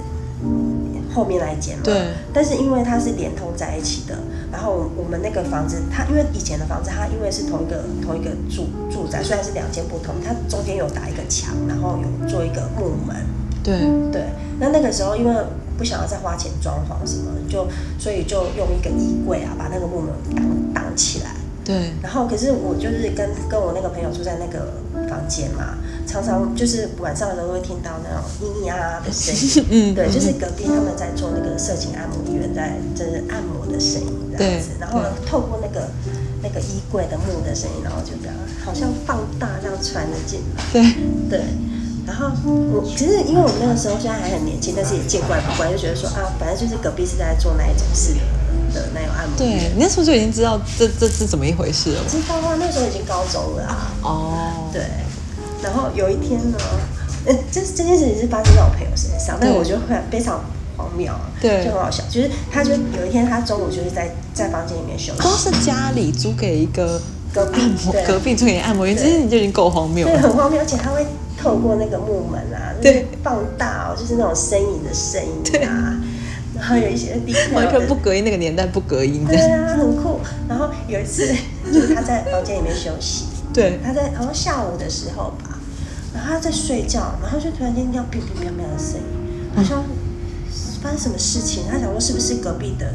[1.12, 1.82] 后面那一间嘛。
[1.84, 2.08] 对。
[2.32, 4.16] 但是因为它是连通在一起的，
[4.52, 13.16] 然后我们那个房子，它因为以前的房子，它因为是同一个同一个住住宅，虽然是两间不同，它中间有打一个墙，然后有做一个木门。
[13.62, 13.80] 对，
[14.12, 14.22] 对。
[14.58, 15.34] 那那个时候因为
[15.80, 17.66] 不想要再花钱装潢什么，就
[17.98, 21.30] 所以就用一个衣柜啊，把那个木门挡挡起来。
[21.64, 24.74] 对，然后可是我就是跟跟我那个朋友住在那个
[25.08, 29.94] 房间嘛，常常就是晚上的时候会听到那种咿咿啊啊的声音，嗯。
[29.94, 34.68] 对，就是隔壁他们在做那个色情按摩院在就是按摩的声音这样子。
[34.76, 35.88] 对，然后呢透过那个
[36.42, 40.82] 那个衣柜的木的声音，然后就这样好像放大这样传了进来，对，
[41.30, 41.40] 对。
[42.10, 48.20] 然后我其实因为我们那个时候虽然还很年轻，但是也见怪不怪，就觉得说啊，反正就是隔壁是在做那一种事的
[48.74, 49.46] 的那种按摩对。
[49.46, 52.06] 你那时候就已经知道这这是怎么一回事了吗。
[52.10, 53.92] 知道啊，那时候已经高中了啊。
[54.02, 54.82] 哦，对，
[55.62, 56.58] 然后有一天呢，
[57.26, 60.44] 呃，这这件事情是发生在我朋友身上，但是我觉得会非常
[60.76, 62.02] 荒谬啊，对就很好笑。
[62.10, 67.00] 就是他就有一天，他中午就是在在房间里面休息，都，是家里租给一个
[67.32, 71.06] 隔壁按摩对隔壁租给按摩院，对其实你就已经够荒谬了对，很荒谬，而且他会
[71.40, 75.98] 透过那个木门啊，就对放大哦，就是那种呻吟的声音啊，
[76.54, 79.56] 然后有一些低调的完全不隔音，那个年代不隔音对的。
[79.56, 80.20] 啊，很酷。
[80.48, 81.34] 然后有一次，
[81.72, 83.24] 就是他在房间里面休息，
[83.54, 85.58] 对，他在然后下午的时候吧，
[86.12, 89.82] 然后他在睡觉，然后就突然间听到乒乒乓乓的声音，好像
[90.82, 91.64] 发生什么事情。
[91.70, 92.94] 他想说是不是隔壁的人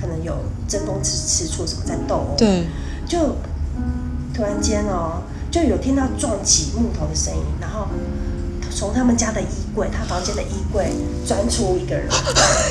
[0.00, 0.36] 可能有
[0.66, 2.64] 争风吃吃醋什么在斗殴，对，
[3.06, 3.36] 就
[4.34, 7.86] 突然间哦，就有听到撞击木头的声音，然后
[8.70, 10.92] 从他们家的衣柜，他房间的衣柜
[11.26, 12.06] 钻出一个人，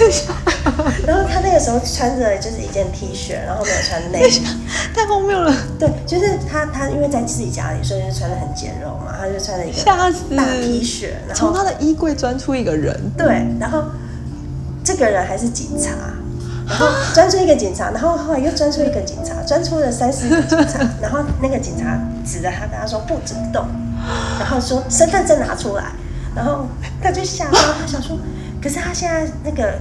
[1.06, 4.42] 然后他那个时候穿着就是一件 T 恤，然后没有穿内衣。
[4.94, 13.84] 太荒谬了，对，就是他，他因为在自己家里，所以就穿的很简陋嘛，他就穿了一个大 T 恤，然后从他的衣柜钻出一个人，对，然后
[14.84, 15.92] 这个人还是警察，
[16.68, 23.66] 然后 钻出一个警察，然后后来又钻出一个警察，钻出了三四个警察，然后那个警察指着他跟他说不准动，
[24.40, 25.86] 然后说身份证拿出来，
[26.36, 26.68] 然后
[27.02, 28.18] 他就吓到， 他想说，
[28.62, 29.80] 可是他现在那个。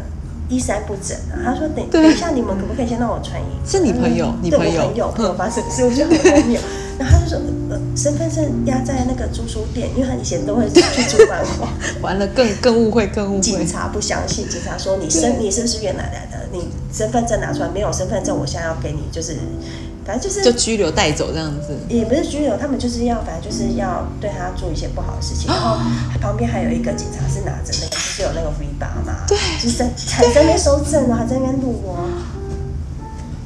[0.48, 1.42] 衣衫不整啊！
[1.44, 3.68] 他说等等一下，你们可不可以先让我穿衣服？
[3.68, 6.60] 是你朋友你朋友我朋友朋友发生的事，我觉得很荒谬。
[7.00, 11.68] 然后他就说，呃，身份证压在那个租书店，因为他以前都会去租漫画。
[12.00, 13.66] 完了更更误会更误会警。
[13.66, 16.38] 察不相信，警察说你身对你是不是越南来的？
[16.52, 19.36] 你身份证拿出来，没有身份证，我现在要给你就是，
[20.06, 25.48] 反正就是就拘留带走这样子，也不是拘留，他们就是要反正就是要对他做一些不好的事情。
[25.48, 25.78] 然后
[26.20, 32.08] 旁边还有一个警察是拿着那个就是有那个 V 八嘛，对就是在还在那边收证啊，还在那边录哦。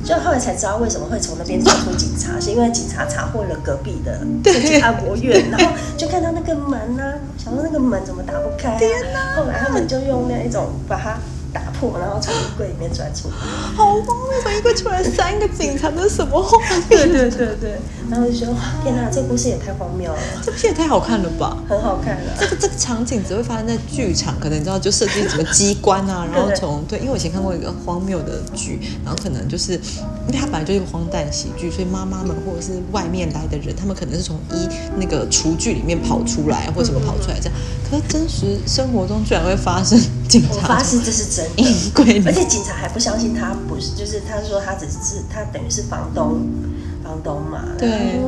[0.03, 7.03] 就后来才知道为什么会从那边走出警察，是因为警察查获了隔壁的对这间按摩院，然后就看到那个门呢、
[7.37, 8.79] 想说那个门怎么打不开、啊？
[8.79, 8.91] 天
[9.37, 11.19] 后来他们就用那一种把它打
[11.81, 13.35] 破，然后从衣柜里面钻出来。
[13.75, 14.41] 好荒谬！
[14.43, 17.31] 从衣柜出来三个警察，这是什么画对面？
[17.31, 21.57] 对对对，然后就觉得，天哪，这故事也太荒谬了，这片也太好看了吧！
[21.69, 22.47] 很好看了这。
[22.49, 37.59] 个这个场景只会发生在剧场，可能你知道就设计什么机关啊， 然后对从对，因为我以前看过一个荒谬的剧，然后可能就是因为它本来就是一个荒诞喜剧，所以妈妈们或者是外面来的人，他们可能是从一那个厨具里面跑出来，或者什么跑出来这样。
[37.89, 41.63] 可是真实生活中居然会发生警我察发誓这是真的，
[42.27, 46.47] 而且警察还不相信他不是，就是他说他只是他等于是房东，
[47.03, 48.21] 房东嘛，对。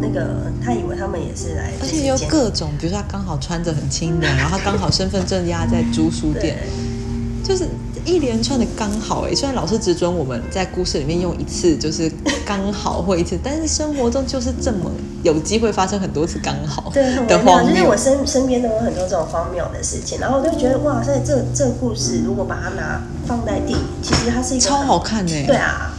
[0.00, 6.58] 那个他以为他们也是来，而且有各种，比如说他刚好穿着很清凉，然后他刚好身份证压在租书店，
[7.44, 7.68] 就是
[8.06, 12.10] 一连串的刚好哎、虽然老师只准我们在故事里面用一次，就是
[12.46, 14.90] 刚好或一次，但是生活中就是这么
[15.24, 17.96] 有机会发生很多次刚好对，我的荒荒谬，就是我。
[17.96, 25.92] 身身边都有很多这种荒谬的事情，然后我就觉得哇塞，这这个故事如果把它拿放在电影，其实它是一个超好看哎、对啊，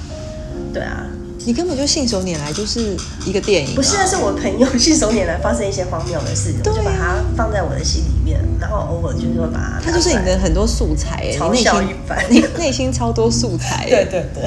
[0.74, 1.06] 对啊，
[1.47, 2.93] 你根本就信手拈来就是
[3.25, 6.75] 一个电影、啊，不是，那是我朋友信手拈来发生一些荒谬的事，我对啊。
[6.75, 12.19] 就把它放在我的心里面，然后偶尔就是会把它它就是你的很多素材哎、嘲你内心笑一番。
[12.29, 14.43] 你内心超多素材、欸， 对对对，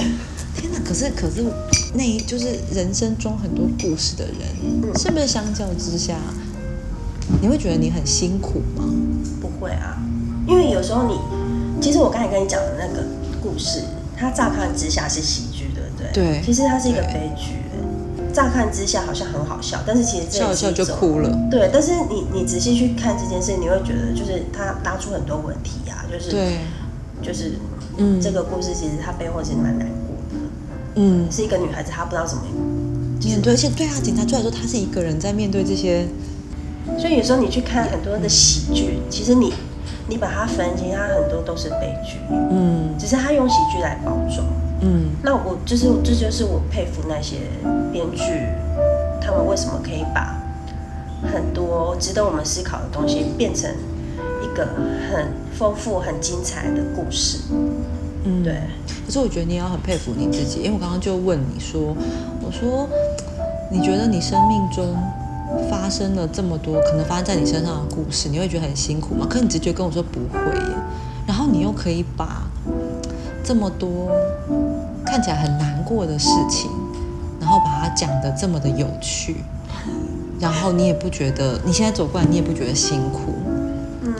[0.60, 0.78] 天哪！
[0.86, 1.42] 可是可是
[1.94, 4.92] 那一就是人生中很多故事的人，嗯。
[4.98, 6.16] 是不是相较之下，
[7.40, 8.84] 你会觉得你很辛苦吗？
[9.40, 9.96] 不会啊，
[10.46, 11.18] 因为有时候你，
[11.80, 13.02] 其实我刚才跟你讲的那个
[13.42, 13.84] 故事，
[14.18, 15.44] 它乍看之下是喜
[16.12, 16.42] 剧，对对？
[16.44, 17.54] 其实它是一个悲剧。
[18.32, 21.28] 乍乍看之下好像很好笑，但是其实这笑一笑就哭了。
[21.50, 26.58] 对，但是你你仔细去看这件事，你会觉得就是他拉出很多问题啊，就是对，
[27.20, 27.54] 就是
[27.96, 30.46] 嗯这个故事其实它背后其实蛮难过的，
[30.94, 32.44] 嗯，是一个女孩子她不知道怎么，
[33.24, 36.06] 面对，而且对啊，警察出来说她是一个人在面对这些，
[36.96, 39.52] 所以有时候你去看很多的喜剧，其实你
[40.08, 44.46] 你把它分析，它很多都是悲剧，嗯只是他用喜剧来包装。
[44.82, 47.36] 嗯那我就是这就是我佩服那些
[47.92, 48.22] 编剧，
[49.20, 50.36] 他们为什么可以把
[51.22, 53.70] 很多值得我们思考的东西变成
[54.42, 57.38] 一个很丰富、很精彩的故事。
[58.24, 58.54] 嗯，对。
[59.06, 61.94] 可是我觉得你也要很佩服你自己，因为我刚刚就问你说，
[62.44, 62.88] 我说
[63.70, 64.96] 你觉得你生命中
[65.68, 69.26] 发生了这么多可能发生在你身上的故事，你会觉得很辛苦吗？
[69.28, 70.76] 可是你直觉跟我说不会耶，
[71.26, 72.42] 然后你又可以把
[73.42, 74.10] 这么多
[75.10, 76.70] 看起来很难过的事情，
[77.40, 79.38] 然后把它讲的这么的有趣，
[80.38, 83.34] 然后你也不觉得你现在走过来，你也不觉得辛苦，
[84.02, 84.14] 嗯，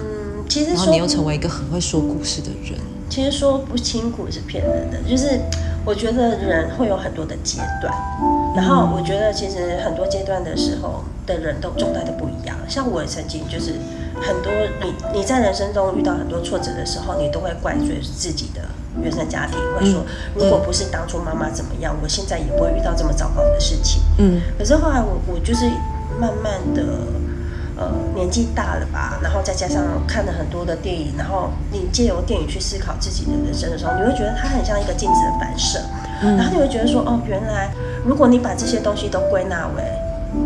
[0.49, 2.77] 其实然后你又成为一个很会说故事的人。
[3.09, 5.41] 其实说不辛苦是骗人的，就是
[5.85, 7.95] 我觉得人会有很多的阶段，
[8.57, 12.57] 然后我觉得其实很多阶段的时候的人都状态都不一样。
[12.69, 13.75] 像我也曾经就是
[14.21, 18.63] 很多你你在人生中遇到很多挫折的时候，你都会怪罪自己的
[19.03, 24.03] 原生家庭，会说嗯如果不是当初妈妈怎么样，我现在也不会遇到这么糟糕的事情。
[24.19, 25.67] 嗯可是后来我我就是
[26.19, 26.83] 慢慢的，
[27.77, 35.81] 呃，年纪大了吧，然后再加上看了很多的电影，然后你借由电影去思考自己的人生的时候，你会觉得它很像一个镜子的反射，
[36.23, 37.71] 然后你会觉得说，哦，原来
[38.05, 39.83] 如果你把这些东西都归纳为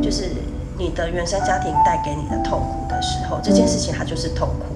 [0.00, 0.30] 就是
[0.78, 4.73] 你的原生家庭带给你的痛苦的时候，这件事情它就是痛苦了。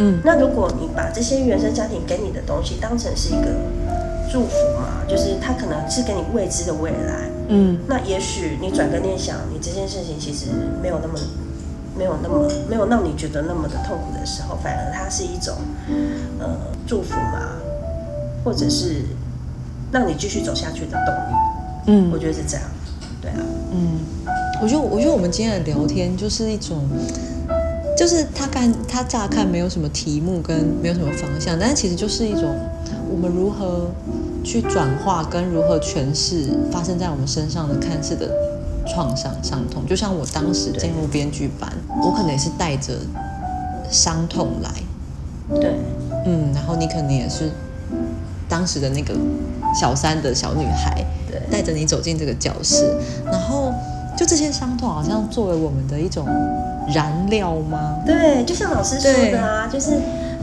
[0.00, 0.18] 嗯。
[0.24, 3.52] 那如果你把这些原生家庭给你的东西当成是一个
[4.32, 7.78] 祝福嘛，就是他可能是给你未知的未来，嗯。
[7.86, 10.46] 那也许你转个念想，你这件事情其实
[10.82, 11.14] 没有那么、
[11.96, 15.54] 没有那么、没有让你觉得那么的痛苦的时候，反而它是一种
[16.38, 16.48] 呃
[16.86, 17.52] 祝福嘛，
[18.44, 19.02] 或者是
[19.92, 21.34] 让你继续走下去的动力。
[21.86, 22.10] 嗯。
[22.12, 22.64] 我觉得是这样，
[23.20, 23.38] 对啊，
[23.72, 23.98] 嗯，
[24.62, 26.88] 我觉得我觉得我们今天的聊天就是一种，
[28.00, 32.56] 就是他看他乍看没有什么题目跟没有什么方向，但是其实就是一种
[33.10, 33.90] 我们如何
[34.42, 38.34] 去转化跟如何诠释发生在我们身上的看似的
[38.86, 39.86] 创伤伤痛。
[39.86, 41.70] 就像我当时进入编剧班，
[42.02, 42.94] 我可能也是带着
[43.90, 44.70] 伤痛来，
[45.60, 45.74] 对，
[46.24, 47.50] 嗯，然后你可能也是
[48.48, 49.14] 当时的那个
[49.78, 51.38] 小三的小女孩，对。
[51.50, 53.70] 带着你走进这个教室，然后
[54.20, 56.26] 就这些伤痛好像作为我们的一种
[56.94, 58.02] 燃料吗？
[58.04, 59.92] 对，就像老师说的啊，就是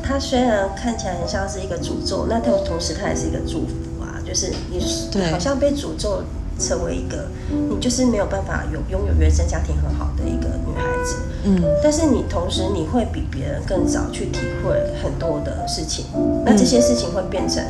[0.02, 4.84] 它虽然看起来很像是一个诅咒，那它同时它也是一个祝福啊，就是你
[5.32, 6.24] 好像被诅咒
[6.58, 7.28] 成为一个
[7.70, 11.62] 你就是没有办法有拥有原生家庭很好的一个女孩子，嗯。
[11.84, 16.06] 但是你同时你会比别人更早去体会很多的事情，
[16.44, 17.64] 那这些事情会变成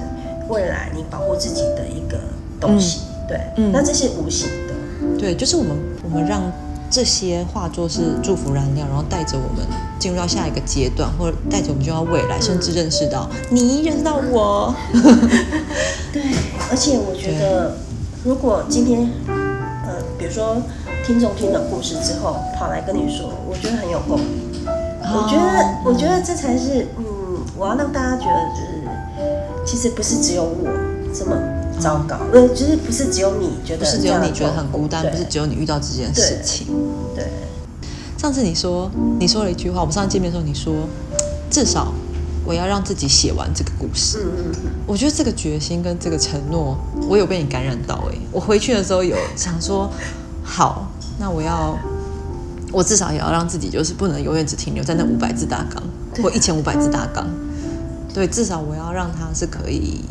[0.48, 2.18] 未来你保护自己的一个
[2.62, 3.74] 东西，对，嗯。
[3.74, 4.67] 那这是无形的，
[5.18, 6.42] 对，就是我们我们让
[6.90, 9.66] 这些化作是祝福燃料，然后带着我们
[10.00, 14.74] 进入到下一个阶段，或者带着我们进入到未来，甚至认识到你认识到我。
[16.14, 16.24] 对，
[16.70, 17.76] 而且我觉得，
[18.24, 20.58] 如果今天，呃，比如说
[21.06, 24.28] 听众听了故事之后跑来跟你说，我觉得很有共鸣。
[25.10, 27.04] 我觉得，我觉得这才是，嗯，
[27.58, 28.68] 我要让大家觉得，就是
[29.66, 30.68] 其实不是只有我
[31.14, 31.36] 这么
[31.80, 36.68] 糟糕，呃，就是不是只有你觉得不是只有你觉得很孤单，不是只有你遇到这件事情。
[37.16, 37.26] 对，
[38.18, 40.74] 上次你说你说了一句话，我们上次见面的时候你说，
[41.50, 41.94] 至少
[42.46, 44.26] 我要让自己写完这个故事。
[44.26, 49.90] 嗯嗯嗯，我觉得这个决心跟这个承诺，我有被你感染到哎、我回去的时候有想说，
[50.44, 51.78] 好，那我要，
[52.72, 55.84] 我至少也要让自己就是不能永远只停留在那五百字大纲
[56.24, 57.28] 或一千五百字大纲，
[58.14, 60.02] 对，至少我要让它是可以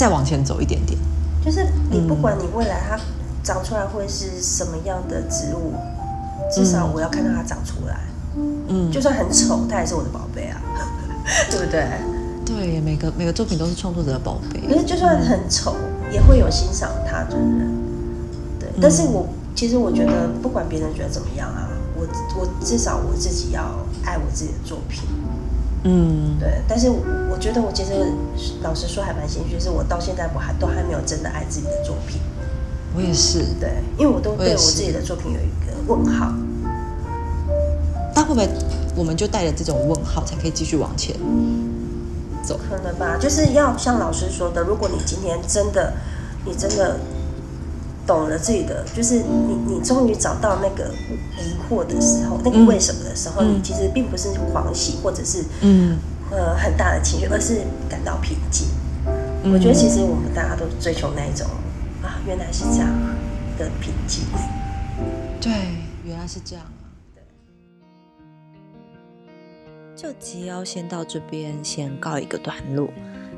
[0.00, 0.98] 再往前走一点点。
[1.44, 2.98] 就是你不嗯管你未来它
[3.42, 5.74] 长出来会是什么样的植物，
[6.50, 8.00] 至少我要看到它长出来，
[8.34, 10.58] 嗯，就算很丑，它也是我的宝贝啊，
[11.52, 11.86] 对不对？
[12.46, 14.60] 对，每个每个作品都是创作者的宝贝。
[14.66, 15.74] 可是就算很丑，
[16.10, 17.70] 也会有欣赏它的人。
[18.58, 22.06] 对，但是我其实我觉得，不管别人觉得怎么样啊，我
[22.38, 23.62] 我至少我自己要
[24.06, 25.02] 爱我自己的作品。
[25.84, 26.98] 嗯，对，但是我
[27.32, 27.92] 我觉得我其实
[28.62, 32.20] 老实说还蛮心虚，是我到现在我还都还没有真的爱自己的作品。
[32.94, 33.40] 我也是。
[33.58, 36.32] 对，因为我都对我自己的作品有一个问号。
[38.14, 38.48] 那会不会
[38.94, 41.16] 我们就带着这种问号，才可以继续往前
[42.42, 42.58] 走？
[42.68, 45.94] 可能吧，就是要像老师说的，如果你今天真的，
[46.44, 46.98] 你真的
[48.10, 50.92] 懂了自己的，就是你你终于找到那个
[51.38, 55.96] 疑惑的时候，那个为什么的时候，嗯你其实并不是狂喜或者是嗯，
[56.32, 58.66] 呃很大的情绪，而是感到平静。
[59.44, 61.46] 嗯我觉得其实我们大家都追求那一种
[62.02, 62.88] 啊，原来是这样
[63.56, 64.24] 的平静。
[65.40, 65.52] 对，
[66.04, 66.90] 原来是这样啊。
[69.94, 72.88] 这集要先到这边，先告一个段落。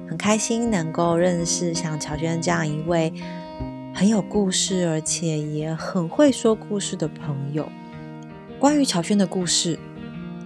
[0.08, 3.12] 很开心能够认识像乔轩这样一位
[3.94, 7.68] 很有故事，而且也很会说故事的朋友。
[8.58, 9.78] 关于乔轩的故事，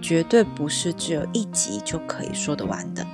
[0.01, 3.05] 绝对不是只有一集就可以说得完的。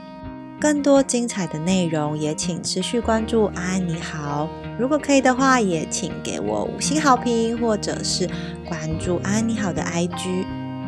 [0.59, 4.49] 更多精彩的内容，也请持续关注安安你好。
[4.79, 8.29] 如果可以的话，也请给我五星好评，或者是
[8.65, 10.45] 关注安安你好的 IG。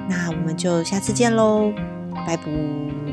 [0.10, 1.74] 那我们就下次见喽，
[2.26, 3.05] 拜拜。